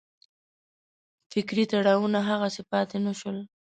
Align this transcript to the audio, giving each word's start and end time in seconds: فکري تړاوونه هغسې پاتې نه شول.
فکري 1.31 1.63
تړاوونه 1.71 2.19
هغسې 2.29 2.61
پاتې 2.71 2.97
نه 3.05 3.13
شول. 3.19 3.37